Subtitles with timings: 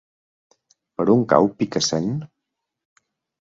[1.01, 2.11] Per on cau Picassent?